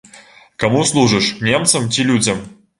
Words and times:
Каму 0.63 0.81
служыш, 0.93 1.29
немцам 1.51 1.89
ці 1.95 2.09
людзям? 2.11 2.45